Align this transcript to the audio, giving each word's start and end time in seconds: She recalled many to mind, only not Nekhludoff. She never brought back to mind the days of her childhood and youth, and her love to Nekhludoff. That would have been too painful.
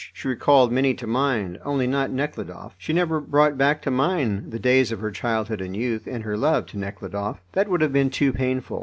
She 0.13 0.27
recalled 0.27 0.71
many 0.71 0.95
to 0.95 1.05
mind, 1.05 1.59
only 1.63 1.85
not 1.85 2.09
Nekhludoff. 2.09 2.73
She 2.79 2.91
never 2.91 3.19
brought 3.21 3.55
back 3.55 3.83
to 3.83 3.91
mind 3.91 4.49
the 4.51 4.57
days 4.57 4.91
of 4.91 4.99
her 4.99 5.11
childhood 5.11 5.61
and 5.61 5.77
youth, 5.77 6.07
and 6.07 6.23
her 6.23 6.35
love 6.37 6.65
to 6.73 6.79
Nekhludoff. 6.79 7.39
That 7.51 7.67
would 7.67 7.81
have 7.81 7.93
been 7.93 8.09
too 8.09 8.33
painful. 8.33 8.79